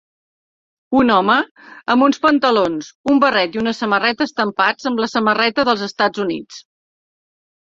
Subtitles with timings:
[0.99, 1.35] Un home
[1.95, 6.63] amb uns pantalons, un barret i una samarreta estampats amb la samarreta dels Estats Units.